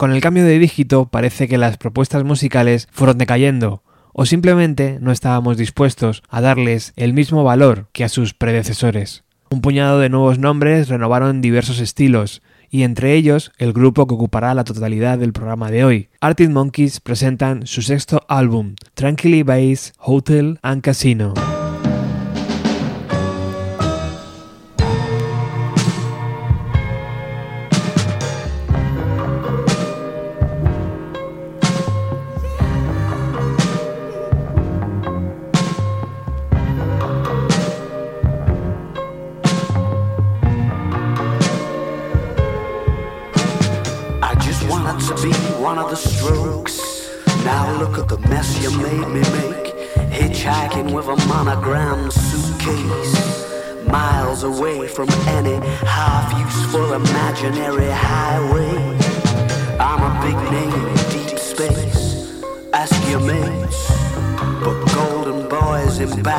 [0.00, 3.82] Con el cambio de dígito parece que las propuestas musicales fueron decayendo,
[4.14, 9.24] o simplemente no estábamos dispuestos a darles el mismo valor que a sus predecesores.
[9.50, 12.40] Un puñado de nuevos nombres renovaron diversos estilos,
[12.70, 16.08] y entre ellos el grupo que ocupará la totalidad del programa de hoy.
[16.22, 21.34] Arctic Monkeys presentan su sexto álbum, Tranquilly Base Hotel and Casino.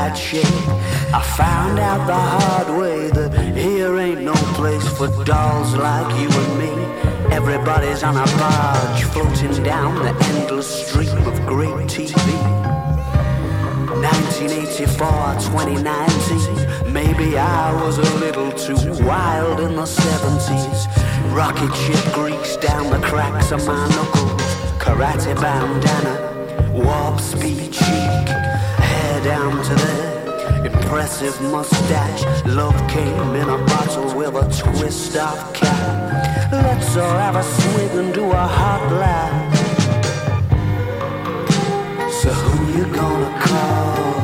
[0.04, 6.28] I found out the hard way that here ain't no place for dolls like you
[6.28, 6.72] and me.
[7.32, 12.18] Everybody's on a barge floating down the endless stream of great TV.
[14.02, 15.08] 1984,
[15.52, 16.92] 2019.
[16.92, 20.88] Maybe I was a little too wild in the 70s.
[21.36, 24.42] Rocket ship grease down the cracks of my knuckles.
[24.80, 28.51] Karate bandana, warp speed cheek.
[29.24, 32.24] Down to there, impressive mustache.
[32.48, 36.52] Love came in a bottle with a twist of cap.
[36.52, 39.58] Let's all have a swig and do a hot laugh.
[42.12, 44.21] So who you gonna call?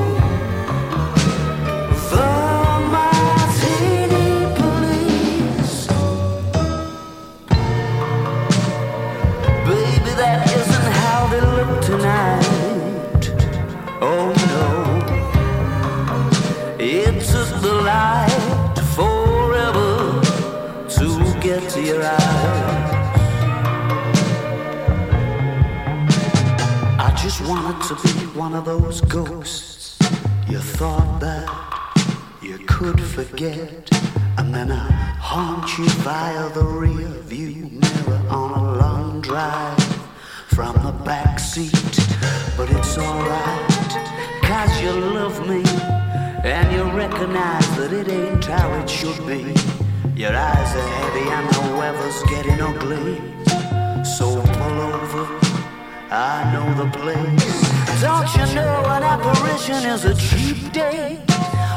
[27.68, 30.00] Wanted to be one of those ghosts
[30.48, 31.46] you thought that
[32.42, 33.90] you could forget,
[34.38, 34.90] and then I
[35.20, 39.84] haunt you via the rear view mirror on a long drive
[40.48, 41.96] from the back seat.
[42.56, 43.92] But it's alright,
[44.44, 45.62] cause you love me,
[46.46, 49.44] and you recognize that it ain't how it should be.
[50.16, 53.18] Your eyes are heavy and the weather's getting ugly.
[54.06, 55.48] So pull over
[56.10, 57.57] I know the place.
[58.02, 61.18] Don't you know an apparition is a cheap date?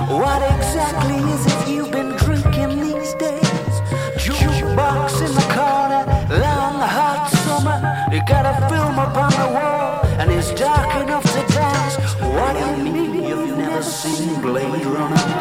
[0.06, 3.75] What exactly is it you've been drinking these days?
[4.20, 7.81] Jukebox in the corner, long hot summer.
[8.14, 11.97] You got a film up on the wall, and it's dark enough to dance.
[12.20, 15.40] What do you mean you've never seen Blade Runner?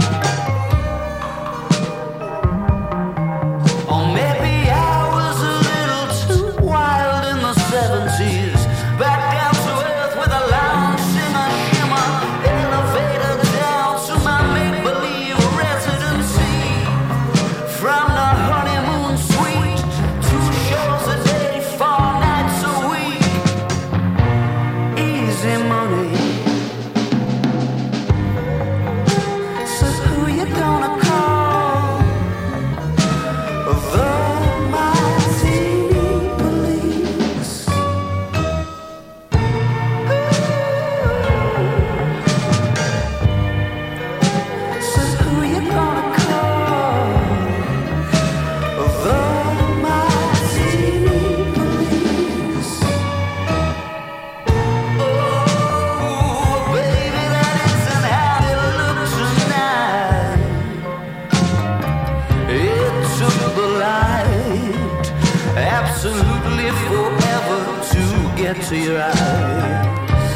[66.01, 67.61] absolutely forever
[67.91, 68.01] to
[68.41, 70.31] get to your eyes.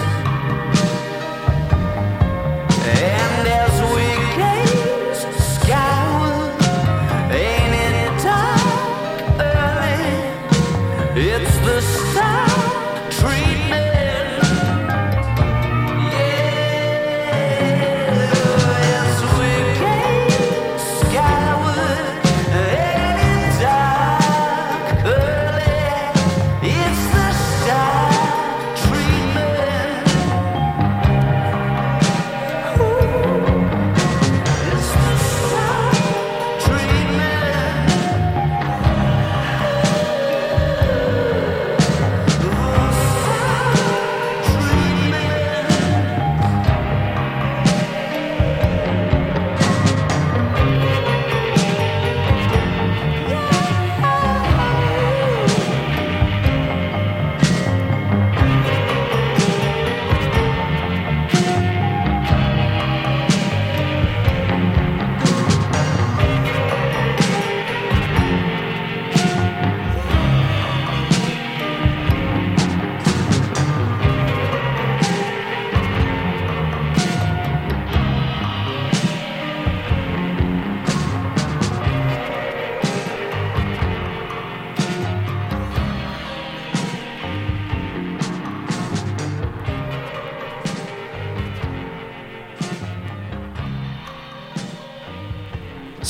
[2.99, 3.72] And as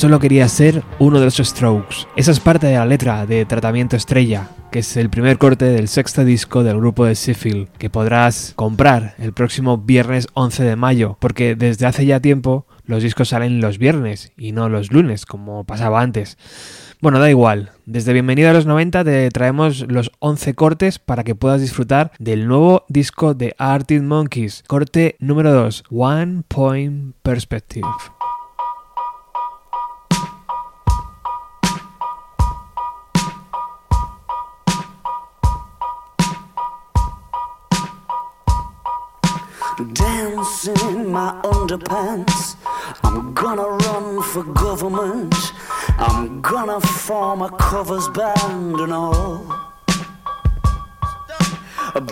[0.04, 2.06] solo quería ser uno de los Strokes.
[2.14, 5.88] Esa es parte de la letra de Tratamiento Estrella, que es el primer corte del
[5.88, 11.16] sexto disco del grupo de Sheffield, que podrás comprar el próximo viernes 11 de mayo,
[11.20, 15.64] porque desde hace ya tiempo los discos salen los viernes y no los lunes, como
[15.64, 16.36] pasaba antes.
[17.00, 17.70] Bueno, da igual.
[17.86, 22.46] Desde Bienvenido a los 90 te traemos los 11 cortes para que puedas disfrutar del
[22.46, 24.64] nuevo disco de Arctic Monkeys.
[24.66, 27.86] Corte número 2, One Point Perspective.
[39.76, 42.54] Dancing in my underpants.
[43.02, 45.34] I'm gonna run for government.
[45.98, 49.44] I'm gonna form a covers band and all.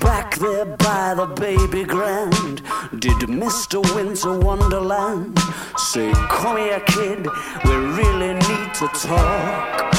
[0.00, 2.62] Back there by the baby grand,
[2.98, 3.78] did Mr.
[3.94, 5.38] Winter Wonderland
[5.76, 7.28] say, Come here, kid,
[7.64, 9.92] we really need to talk?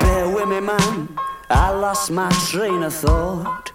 [0.00, 1.18] Bear with me, man,
[1.50, 3.73] I lost my train of thought.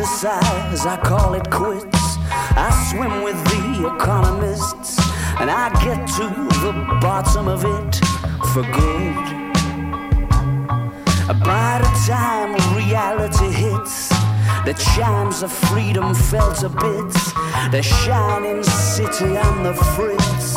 [0.00, 1.86] Fantasize, I call it quits.
[2.56, 4.98] I swim with the economists,
[5.40, 6.26] and I get to
[6.60, 7.96] the bottom of it
[8.52, 9.40] for good.
[11.44, 14.08] By the time reality hits,
[14.64, 17.32] the chimes of freedom fell to bits,
[17.70, 20.56] the shining city on the fritz.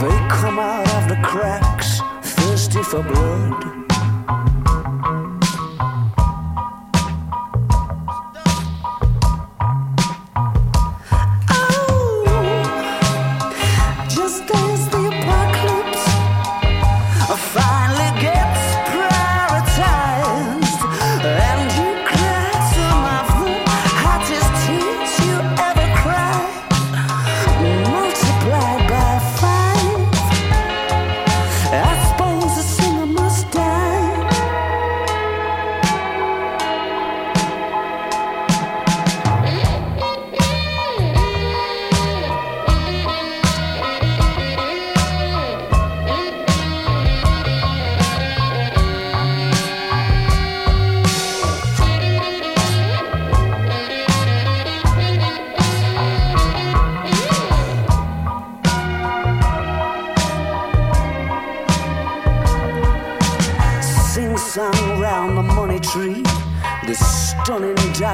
[0.00, 3.79] They come out of the cracks, thirsty for blood.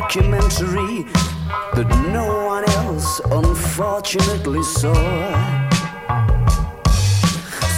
[0.07, 1.03] Documentary
[1.75, 4.95] that no one else unfortunately saw.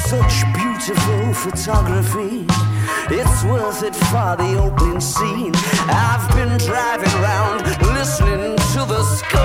[0.05, 2.45] Such beautiful photography,
[3.09, 5.55] it's worth it for the opening scene.
[5.89, 7.65] I've been driving round
[7.97, 9.41] listening to the score,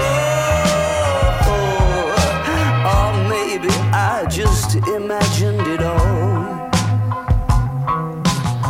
[2.92, 6.33] or maybe I just imagined it all.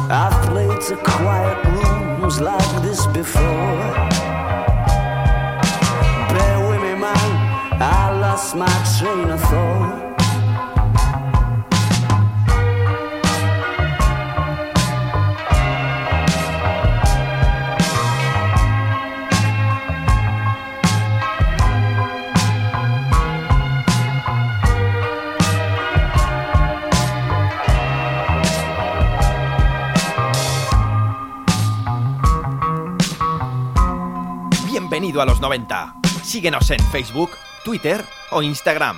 [0.09, 3.41] I've played to quiet rooms like this before.
[6.33, 8.67] Bear with me, man, I lost my
[8.99, 10.12] train of thought.
[34.93, 35.95] Bienvenido a los 90.
[36.21, 37.31] Síguenos en Facebook,
[37.65, 38.95] Twitter o Instagram.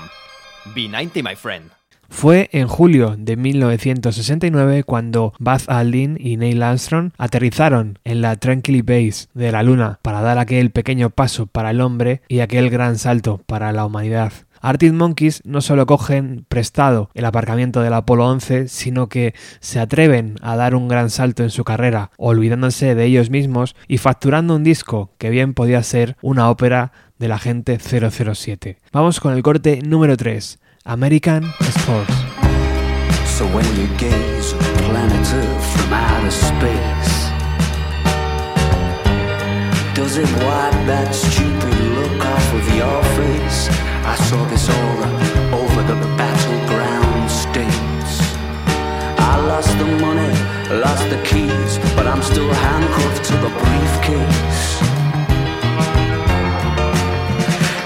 [0.76, 1.72] B90 my friend.
[2.10, 8.82] Fue en julio de 1969 cuando Buzz Aldrin y Neil Armstrong aterrizaron en la Tranquility
[8.82, 12.98] Base de la Luna para dar aquel pequeño paso para el hombre y aquel gran
[12.98, 14.34] salto para la humanidad.
[14.66, 20.38] Arctic Monkeys no solo cogen prestado el aparcamiento del Apolo 11, sino que se atreven
[20.42, 24.64] a dar un gran salto en su carrera, olvidándose de ellos mismos y facturando un
[24.64, 28.80] disco que bien podía ser una ópera del agente 007.
[28.92, 32.16] Vamos con el corte número 3, American Sports.
[44.08, 45.10] I saw this aura
[45.52, 48.14] over the battleground states.
[49.18, 50.32] I lost the money,
[50.84, 54.64] lost the keys, but I'm still handcuffed to the briefcase.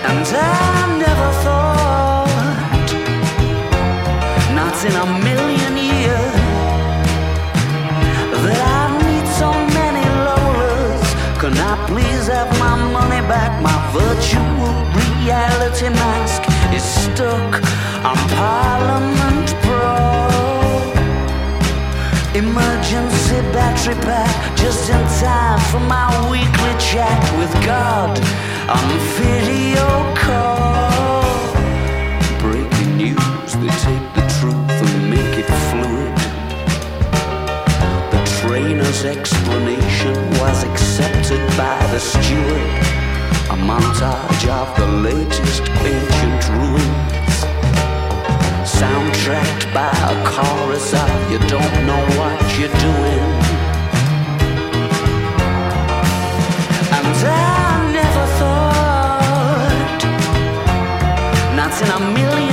[0.10, 2.90] And I never thought,
[4.60, 6.36] not in a million years,
[8.44, 9.50] that I'd meet so
[9.80, 11.06] many lovers.
[11.42, 14.49] Can I please have my money back, my virtue?
[15.20, 16.42] Security mask
[16.74, 17.56] is stuck
[18.06, 19.98] on Parliament Pro.
[22.36, 28.18] Emergency battery pack just in time for my weekly chat with God
[28.70, 28.88] on
[29.20, 31.52] video call.
[32.40, 36.16] Breaking news, they take the truth and make it fluid.
[38.14, 42.89] The trainer's explanation was accepted by the steward.
[43.68, 45.64] Montage of the latest
[45.94, 47.36] ancient ruins.
[48.80, 53.28] Soundtracked by a chorus of you don't know what you're doing.
[56.96, 60.02] And I never thought,
[61.56, 62.49] not in a million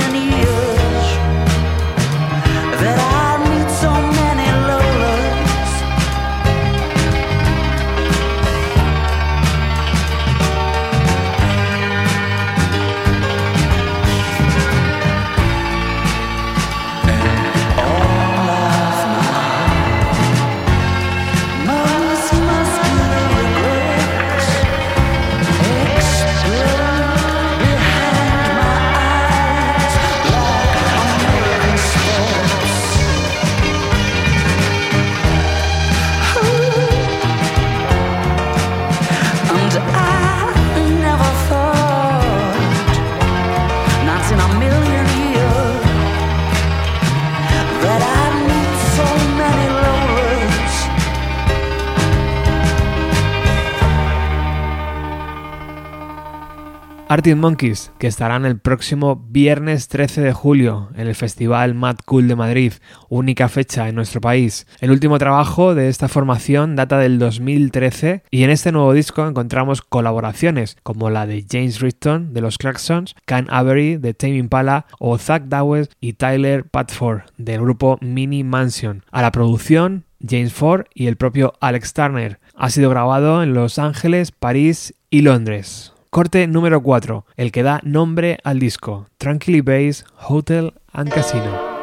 [57.09, 62.27] Arctic Monkeys, que estarán el próximo viernes 13 de julio en el Festival Mad Cool
[62.27, 62.73] de Madrid,
[63.07, 64.67] única fecha en nuestro país.
[64.81, 69.81] El último trabajo de esta formación data del 2013 y en este nuevo disco encontramos
[69.81, 75.17] colaboraciones como la de James Richton de los Clarksons, Can Avery de Tame Impala o
[75.17, 79.05] Zach Dawes y Tyler Patford del grupo Mini Mansion.
[79.11, 82.39] A la producción James Ford y el propio Alex Turner.
[82.53, 85.93] Ha sido grabado en Los Ángeles, París y Londres.
[86.17, 91.76] Corte número 4, el que da nombre al disco, Tranquilly Base Hotel and Casino.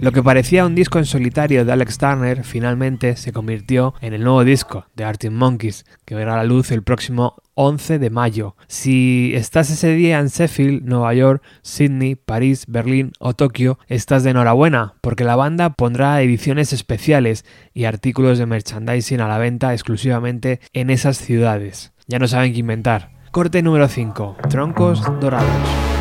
[0.00, 4.22] Lo que parecía un disco en solitario de Alex Turner finalmente se convirtió en el
[4.22, 8.54] nuevo disco de Arctic Monkeys, que verá la luz el próximo 11 de mayo.
[8.68, 14.30] Si estás ese día en Sheffield, Nueva York, Sydney, París, Berlín o Tokio, estás de
[14.30, 20.60] enhorabuena, porque la banda pondrá ediciones especiales y artículos de merchandising a la venta exclusivamente
[20.74, 21.92] en esas ciudades.
[22.06, 23.10] Ya no saben qué inventar.
[23.32, 24.36] Corte número 5.
[24.48, 25.97] Troncos dorados.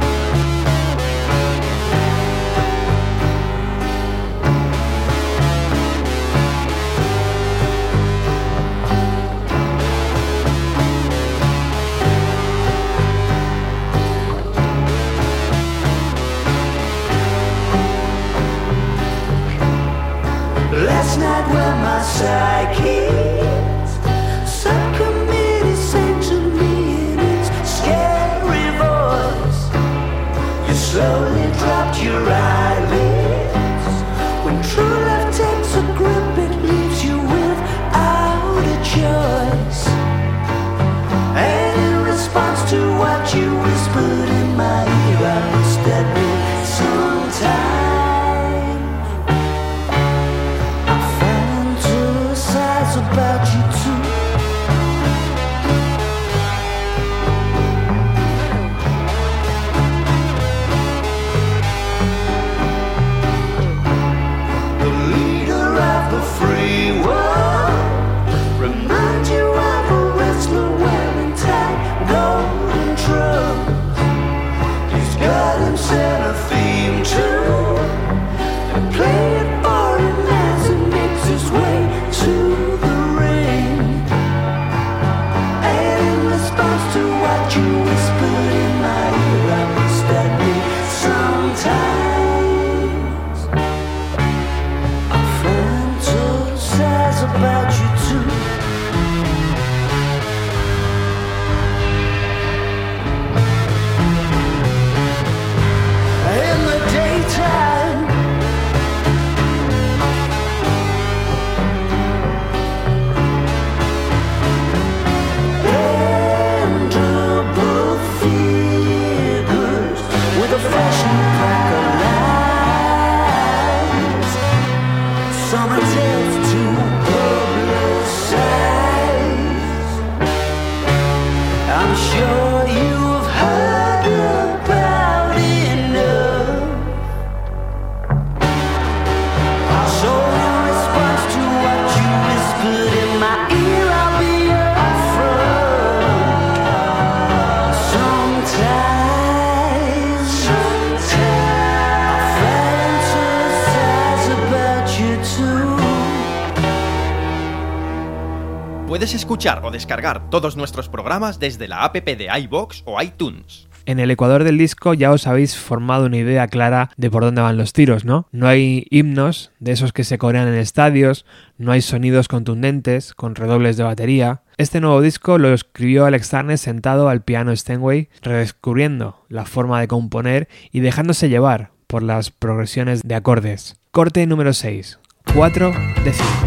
[159.38, 163.67] O descargar todos nuestros programas desde la app de iBox o iTunes.
[163.86, 167.43] En el ecuador del disco ya os habéis formado una idea clara de por dónde
[167.43, 168.28] van los tiros, ¿no?
[168.32, 171.28] No hay himnos de esos que se corean en estadios,
[171.60, 174.41] no hay sonidos contundentes con redobles de batería.
[174.58, 179.88] Este nuevo disco lo escribió Alex Turner sentado al piano Steinway, redescubriendo la forma de
[179.88, 183.80] componer y dejándose llevar por las progresiones de acordes.
[183.91, 185.00] Corte número 6,
[185.32, 185.71] 4
[186.04, 186.47] de 5.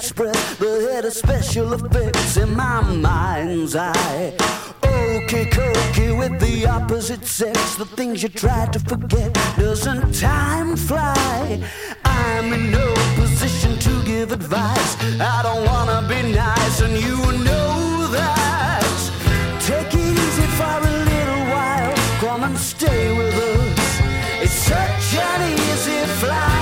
[0.00, 0.56] Express.
[0.56, 4.32] The head of special effects in my mind's eye.
[4.82, 7.74] Hokey cokey with the opposite sex.
[7.74, 9.34] The things you try to forget.
[9.58, 11.62] Doesn't time fly?
[12.06, 14.96] I'm in no position to give advice.
[15.20, 18.82] I don't wanna be nice, and you know that.
[19.60, 21.94] Take it easy for a little while.
[22.20, 24.00] Come and stay with us.
[24.44, 26.59] It's such an easy flight.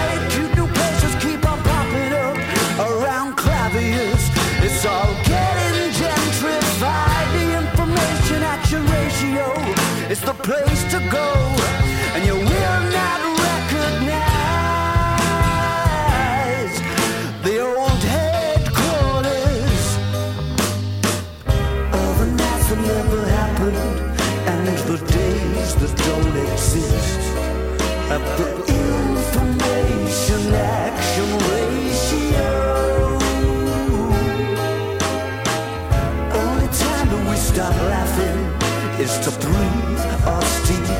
[10.18, 11.57] Is the place to go,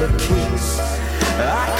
[0.00, 0.78] a kiss.
[1.40, 1.77] I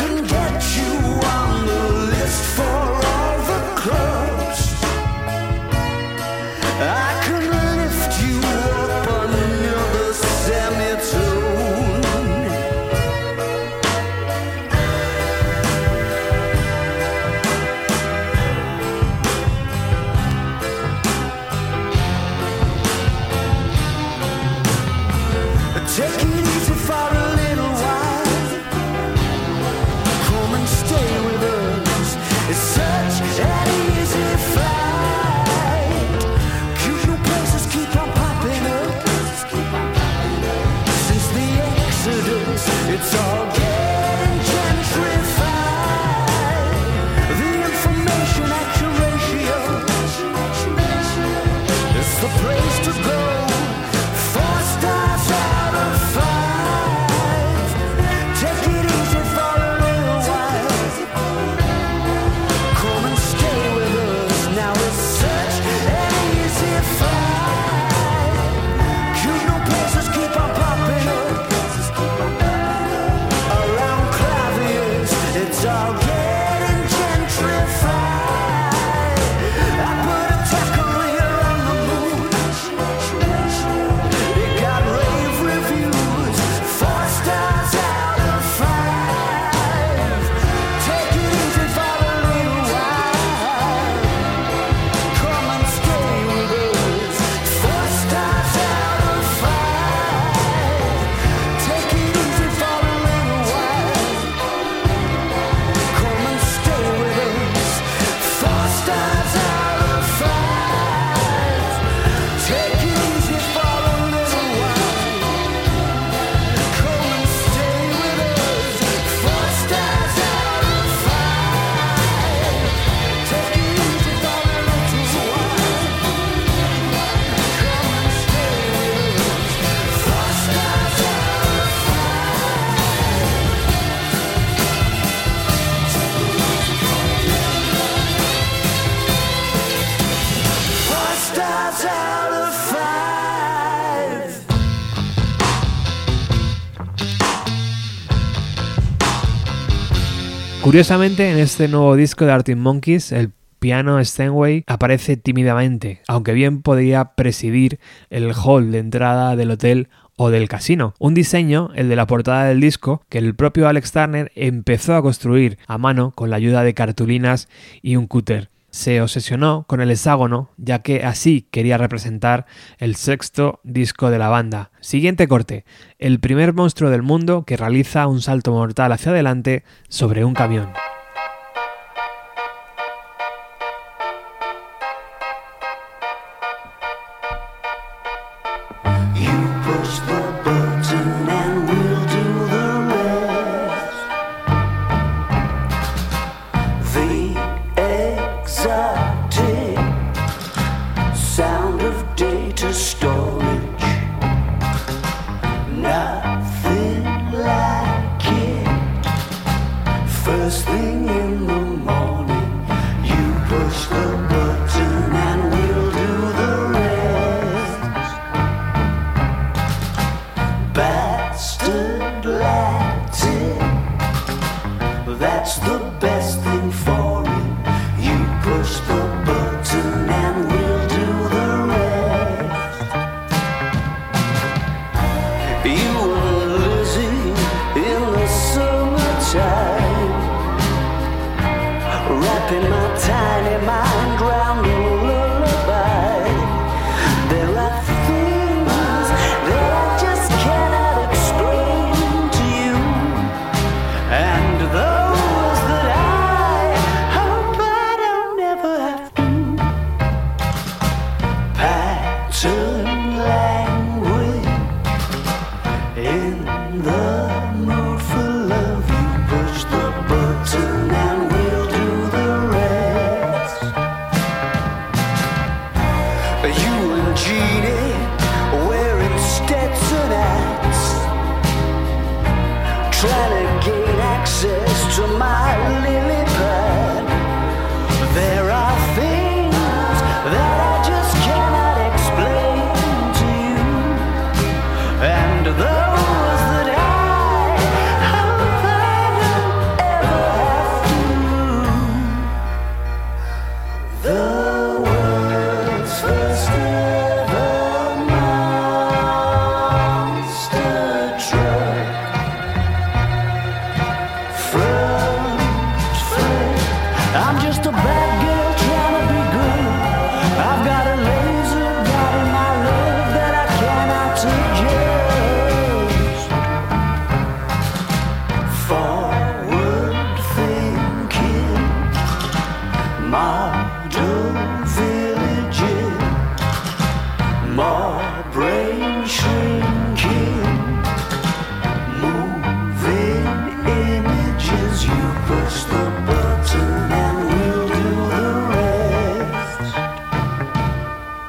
[150.69, 156.61] Curiosamente, en este nuevo disco de Arctic Monkeys, el piano Steinway aparece tímidamente, aunque bien
[156.61, 160.93] podría presidir el hall de entrada del hotel o del casino.
[160.99, 165.01] Un diseño, el de la portada del disco, que el propio Alex Turner empezó a
[165.01, 167.49] construir a mano con la ayuda de cartulinas
[167.81, 168.51] y un cúter.
[168.71, 172.47] Se obsesionó con el hexágono, ya que así quería representar
[172.79, 174.71] el sexto disco de la banda.
[174.81, 175.65] Siguiente corte,
[175.99, 180.69] el primer monstruo del mundo que realiza un salto mortal hacia adelante sobre un camión.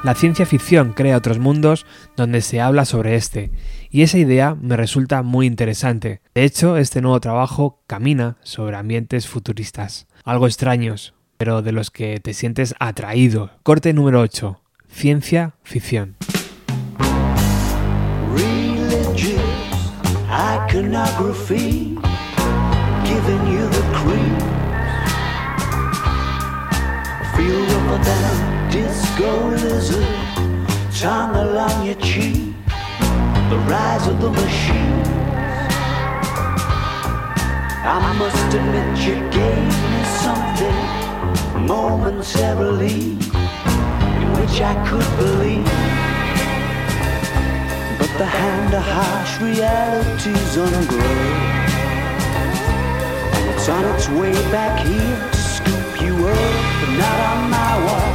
[0.10, 1.86] La ciencia ficción crea otros mundos
[2.17, 3.52] donde se habla sobre este,
[3.91, 6.22] y esa idea me resulta muy interesante.
[6.34, 12.19] De hecho, este nuevo trabajo camina sobre ambientes futuristas, algo extraños, pero de los que
[12.19, 13.52] te sientes atraído.
[13.62, 14.60] Corte número 8.
[14.88, 16.15] Ciencia ficción.
[28.71, 30.05] Disco lizard,
[30.99, 32.53] tongue along your cheek.
[33.49, 35.03] The rise of the machine.
[37.82, 40.79] I must admit you gave me something
[41.65, 43.17] momentarily
[44.21, 45.65] in which I could believe.
[47.97, 51.60] But the hand of harsh reality's ungrown.
[53.36, 56.51] And it's on its way back here to scoop you up.
[56.82, 58.09] But not on my watch.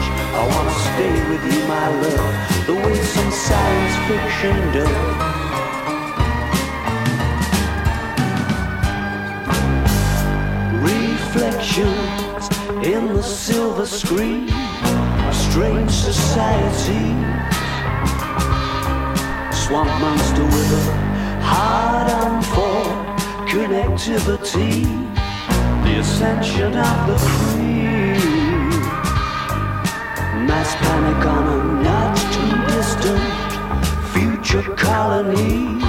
[0.44, 2.66] I wanna stay with you, my love.
[2.66, 4.90] The way some science fiction does.
[10.92, 12.44] Reflections
[12.84, 14.48] in the silver screen.
[15.32, 17.06] Strange society
[19.64, 20.84] swamp monster with a
[21.40, 22.84] hard on for
[23.48, 24.84] connectivity.
[25.84, 27.93] The ascension of the cream.
[30.84, 33.24] Panic on a not too distant
[34.12, 35.80] future colony.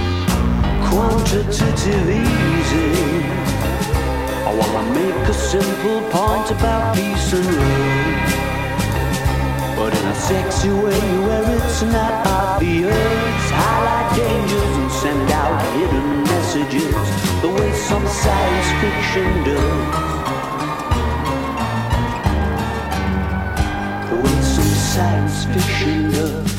[0.88, 3.22] Quantitative easing.
[4.48, 8.36] I wanna make a simple point about peace and love.
[9.76, 16.22] But in a sexy way where it's not obvious Highlight dangers and send out hidden
[16.22, 16.94] messages
[17.42, 20.55] The way some science fiction does
[24.96, 26.55] science fiction does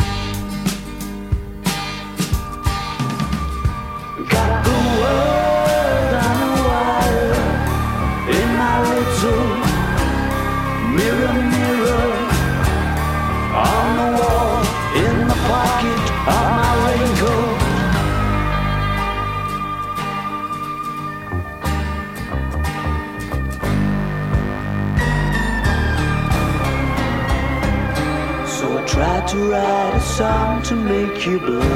[30.18, 31.68] song to make you blush.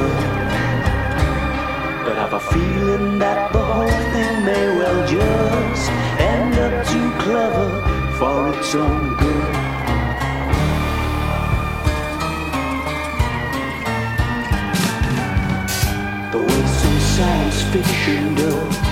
[2.06, 7.70] But I've a feeling that the whole thing may well just end up too clever
[8.18, 9.56] for its own good.
[16.32, 18.91] the way some science fiction does.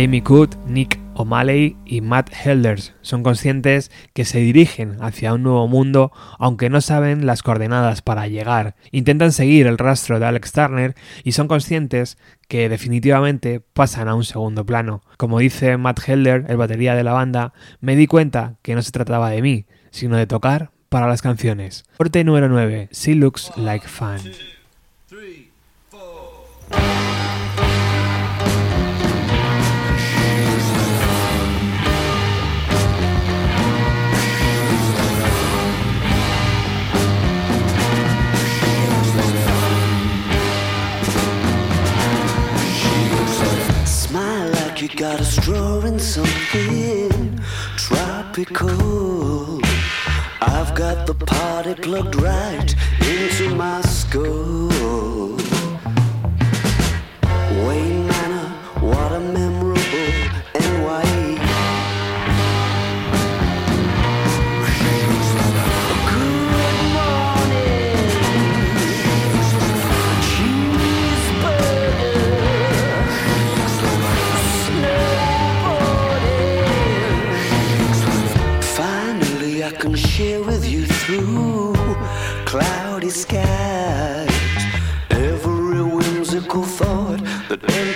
[0.00, 5.66] Jamie Coot, Nick O'Malley y Matt Helders son conscientes que se dirigen hacia un nuevo
[5.66, 8.76] mundo aunque no saben las coordenadas para llegar.
[8.92, 14.22] Intentan seguir el rastro de Alex Turner y son conscientes que definitivamente pasan a un
[14.22, 15.02] segundo plano.
[15.16, 18.92] Como dice Matt Helder, el batería de la banda, me di cuenta que no se
[18.92, 21.84] trataba de mí, sino de tocar para las canciones.
[21.96, 22.90] Corte número 9.
[22.92, 24.20] She looks like fun.
[44.92, 47.40] You got a straw in something
[47.76, 49.60] tropical.
[50.40, 54.67] I've got the party plugged right into my skull.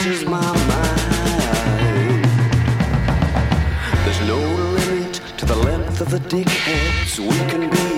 [0.04, 2.24] Enters my mind.
[4.04, 7.91] There's no limit to the length of the dickheads we can be.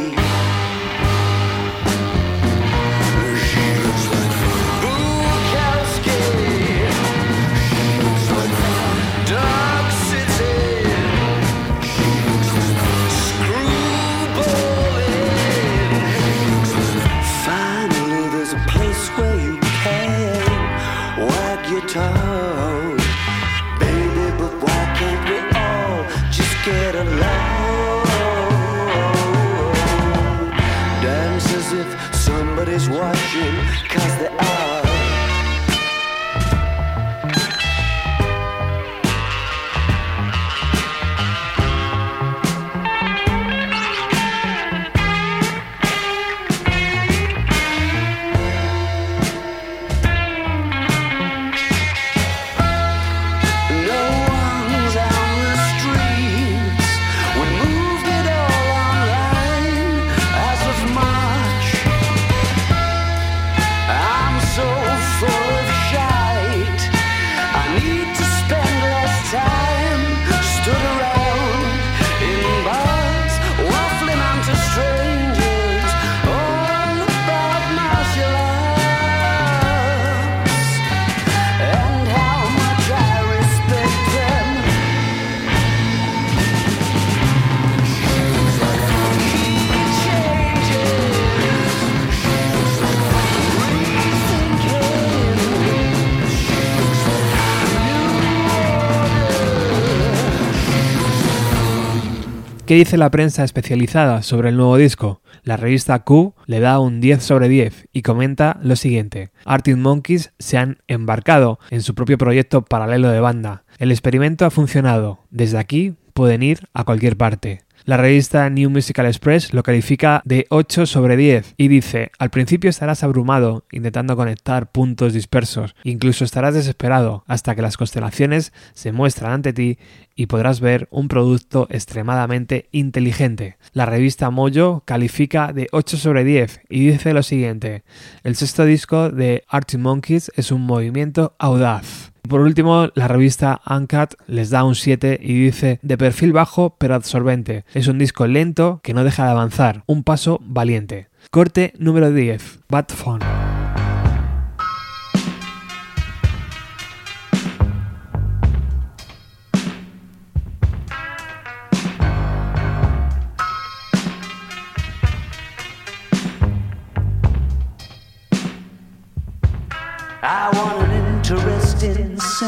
[102.67, 105.21] ¿Qué dice la prensa especializada sobre el nuevo disco?
[105.43, 109.33] La revista Q le da un 10 sobre 10 y comenta lo siguiente.
[109.45, 113.65] Arctic Monkeys se han embarcado en su propio proyecto paralelo de banda.
[113.79, 115.19] El experimento ha funcionado.
[115.29, 117.61] Desde aquí pueden ir a cualquier parte.
[117.87, 122.71] La revista New Musical Express lo califica de 8 sobre 10 y dice, al principio
[122.71, 129.33] estarás abrumado intentando conectar puntos dispersos, incluso estarás desesperado hasta que las constelaciones se muestran
[129.33, 129.79] ante ti
[130.15, 133.59] y podrás ver un producto extremadamente inteligente.
[133.75, 137.85] La revista Mojo califica de 8 sobre 10 y dice lo siguiente,
[138.23, 142.14] el sexto disco de Arctic Monkeys es un movimiento audaz.
[142.29, 146.95] Por último, la revista Uncut les da un 7 y dice de perfil bajo pero
[146.95, 147.65] absorbente.
[147.75, 151.09] Es un disco lento que no deja de avanzar, un paso valiente.
[151.31, 153.21] Corte número 10, Bad Fun.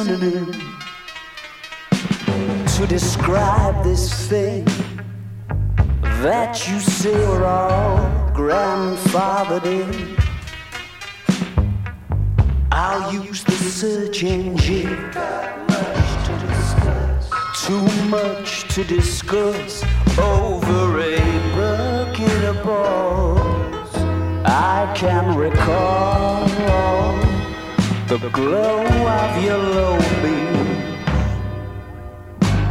[0.07, 0.52] Synonym
[2.76, 4.64] to describe this thing
[6.22, 7.98] that you say we're all
[8.32, 10.16] grandfathered in.
[12.70, 15.11] I'll use the search engine.
[17.66, 19.82] Too much to discuss
[20.16, 21.18] over a
[21.57, 23.90] bucket of balls.
[24.44, 26.45] I can recall
[28.09, 30.66] the glow of your low beam.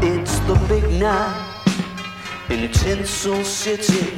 [0.01, 1.61] It's the big night
[2.49, 4.15] in Tinsel City.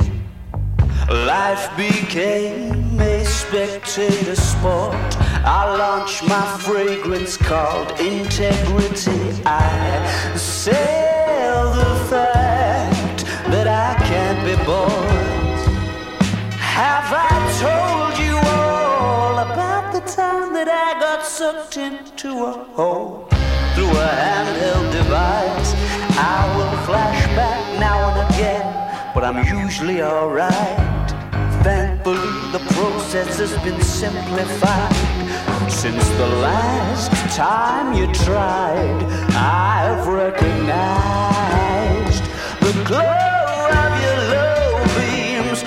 [1.10, 4.94] Life became a spectator sport.
[5.44, 9.42] I launched my fragrance called integrity.
[9.44, 15.18] I sell the fact that I can't be bought.
[16.60, 17.34] Have I
[17.66, 20.97] told you all about the time that I
[21.38, 23.28] sucked into a hole
[23.76, 25.72] through a handheld device?
[26.18, 28.66] I will flash back now and again,
[29.14, 31.12] but I'm usually alright.
[31.62, 34.96] Thankfully, the process has been simplified.
[35.70, 39.04] Since the last time you tried,
[39.36, 40.64] I've recognized
[42.66, 43.14] the glow
[43.78, 45.60] of your low beams.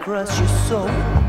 [0.00, 1.27] Across your soul.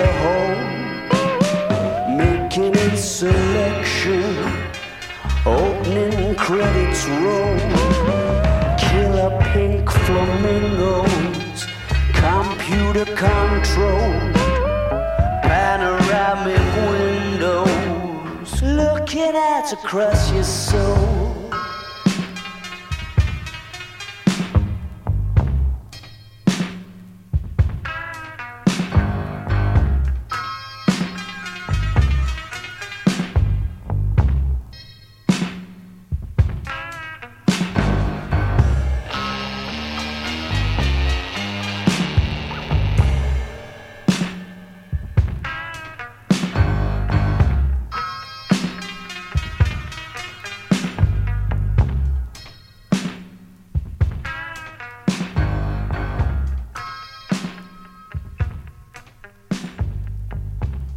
[0.00, 0.66] A home.
[2.16, 4.24] Making a selection,
[5.44, 7.58] opening credits roll.
[8.78, 11.66] Killer pink flamingos,
[12.14, 14.12] computer control,
[15.42, 21.39] panoramic windows, looking at across your soul.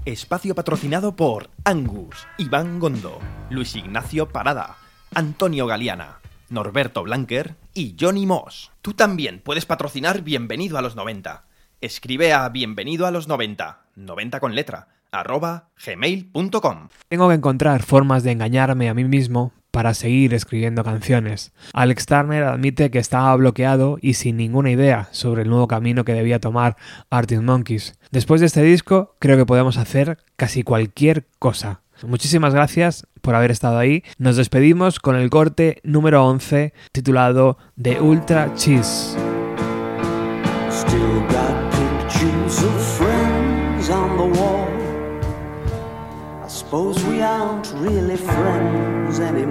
[0.05, 4.75] Espacio patrocinado por Angus, Iván Gondo, Luis Ignacio Parada,
[5.15, 8.73] Antonio Galeana, Norberto Blanquer y Johnny Moss.
[8.81, 11.45] Tú también puedes patrocinar Bienvenido a los 90.
[11.79, 16.89] Escribe a bienvenido a los 90, 90 con letra, arroba gmail.com.
[17.07, 21.51] Tengo que encontrar formas de engañarme a mí mismo para seguir escribiendo canciones.
[21.73, 26.13] Alex Turner admite que estaba bloqueado y sin ninguna idea sobre el nuevo camino que
[26.13, 26.77] debía tomar
[27.09, 27.97] Arctic Monkeys.
[28.11, 31.81] Después de este disco, creo que podemos hacer casi cualquier cosa.
[32.05, 34.03] Muchísimas gracias por haber estado ahí.
[34.19, 39.17] Nos despedimos con el corte número 11 titulado The Ultra Cheese.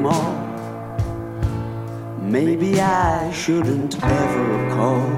[0.02, 0.48] Anymore.
[2.20, 5.08] Maybe I shouldn't ever call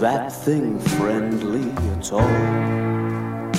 [0.00, 3.52] that thing friendly at all.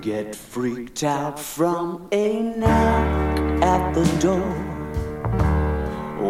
[0.00, 4.54] Get freaked out from a knock at the door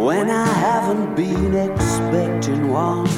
[0.04, 3.08] when I haven't been expecting one.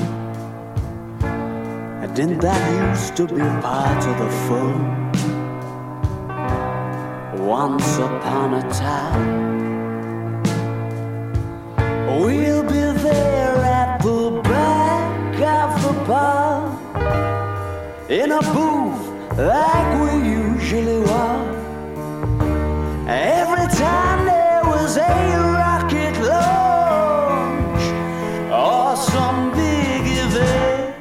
[2.14, 5.05] Didn't that used to be part of the fun?
[7.46, 10.42] Once upon a time,
[12.20, 16.66] we'll be there at the back of the bar
[18.08, 19.00] in a booth
[19.38, 21.46] like we usually were.
[23.06, 25.00] Every time there was a
[25.60, 27.84] rocket launch
[28.50, 30.96] or some big event.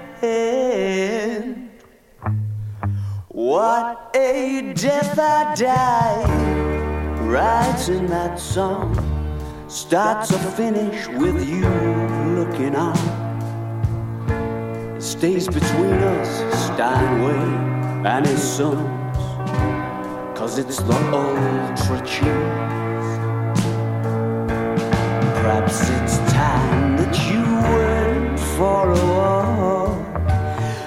[3.29, 6.24] What a death I died
[7.25, 8.93] writing that song.
[9.67, 11.67] starts to finish with you
[12.37, 12.97] looking on.
[14.95, 16.29] It stays between us,
[16.65, 17.45] Steinway
[18.05, 19.17] and his sons.
[20.37, 23.11] Cause it's the ultra cheese.
[25.41, 27.43] Perhaps it's time that you
[27.75, 29.97] went for a walk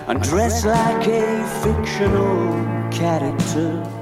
[0.09, 2.53] and dress like a fictional
[2.91, 3.98] character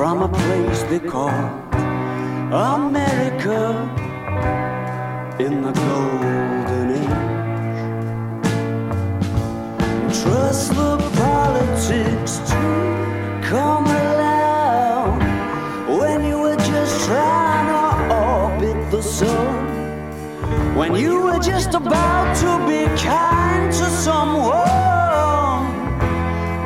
[0.00, 1.28] from a place they call
[2.78, 3.62] America
[5.38, 7.82] in the golden age.
[10.22, 12.60] Trust the politics to
[13.42, 15.20] come around
[15.98, 17.84] when you were just trying to
[18.14, 19.54] orbit the sun.
[20.78, 24.64] When you were just about to be kind to someone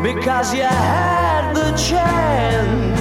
[0.05, 2.94] because you had the chance.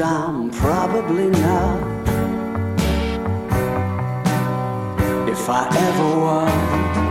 [0.00, 2.08] I'm probably not.
[5.28, 7.03] If I ever was.